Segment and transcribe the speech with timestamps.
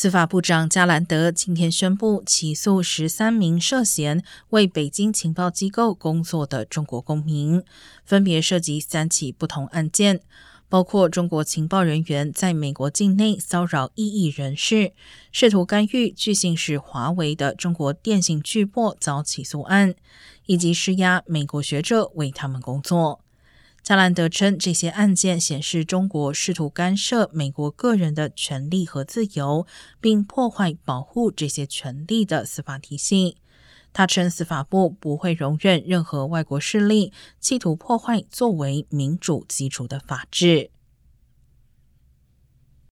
[0.00, 7.62] 司法部长加兰德今天宣布起诉十三名涉嫌为北京情报机构工作的中国公民，
[8.06, 10.22] 分别涉及三起不同案件，
[10.70, 14.94] 包括中国情报人员在美国境内骚扰异议人士、
[15.30, 19.94] 试图干预巨信是华为的中国电信巨擘遭起诉案，
[20.46, 23.20] 以及施压美国学者为他们工作。
[23.82, 29.66] 加兰德称，这些案件显示中国试图干涉美国个人的权利和自由，
[30.00, 33.38] 并破坏保护这些权利的司法体系。
[33.92, 40.70] 他称，司法部不会容忍任何外国势力企图破坏作为民主基础的法治。